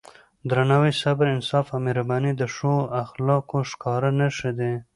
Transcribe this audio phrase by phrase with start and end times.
[0.49, 4.73] درناوی، صبر، انصاف او مهرباني د ښو اخلاقو ښکاره نښې دي.